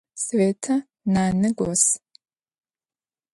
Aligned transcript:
Светэ 0.23 0.75
нанэ 1.13 1.49
гос. 1.57 1.83